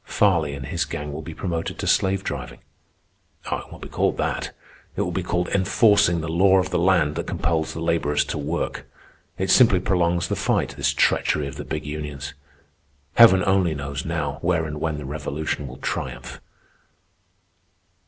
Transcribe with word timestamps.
Farley 0.07 0.55
and 0.55 0.65
his 0.65 0.83
gang 0.83 1.13
will 1.13 1.21
be 1.21 1.35
promoted 1.35 1.77
to 1.77 1.85
slave 1.85 2.23
driving. 2.23 2.57
Oh, 3.51 3.57
it 3.57 3.69
won't 3.71 3.83
be 3.83 3.87
called 3.87 4.17
that; 4.17 4.49
it 4.95 5.01
will 5.03 5.11
be 5.11 5.21
called 5.21 5.47
enforcing 5.49 6.21
the 6.21 6.27
law 6.27 6.57
of 6.57 6.71
the 6.71 6.79
land 6.79 7.13
that 7.17 7.27
compels 7.27 7.71
the 7.73 7.79
laborers 7.81 8.25
to 8.25 8.37
work. 8.39 8.89
It 9.37 9.51
simply 9.51 9.79
prolongs 9.79 10.27
the 10.27 10.35
fight, 10.35 10.69
this 10.75 10.91
treachery 10.91 11.47
of 11.47 11.57
the 11.57 11.63
big 11.65 11.85
unions. 11.85 12.33
Heaven 13.13 13.43
only 13.45 13.75
knows 13.75 14.03
now 14.03 14.39
where 14.41 14.65
and 14.65 14.81
when 14.81 14.97
the 14.97 15.05
Revolution 15.05 15.67
will 15.67 15.77
triumph." 15.77 16.41